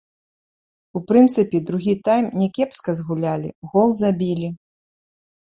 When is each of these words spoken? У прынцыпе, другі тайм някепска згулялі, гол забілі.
У 0.99 1.01
прынцыпе, 1.11 1.57
другі 1.67 1.93
тайм 2.09 2.25
някепска 2.41 2.97
згулялі, 3.01 3.49
гол 3.75 3.95
забілі. 4.01 4.49